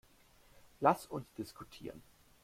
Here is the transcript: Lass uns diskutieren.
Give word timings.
Lass 0.79 1.05
uns 1.05 1.31
diskutieren. 1.35 2.01